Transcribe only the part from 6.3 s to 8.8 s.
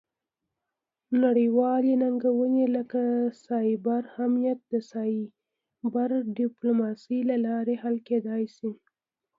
ډیپلوماسي له لارې حل کیدی شي